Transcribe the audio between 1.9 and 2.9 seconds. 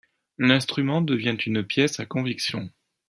à conviction.